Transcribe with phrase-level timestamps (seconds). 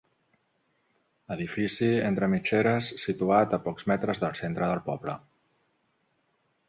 [1.35, 5.17] Edifici entre mitgeres situat a pocs metres del centre del poble.